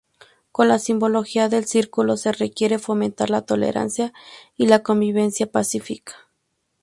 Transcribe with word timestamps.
Con 0.51 0.67
la 0.67 0.79
simbología 0.79 1.47
del 1.47 1.65
círculo 1.67 2.17
se 2.17 2.33
quiere 2.49 2.79
fomentar 2.79 3.29
la 3.29 3.43
tolerancia 3.43 4.13
y 4.57 4.65
la 4.65 4.81
convivencia 4.81 5.45
pacífica. 5.51 6.15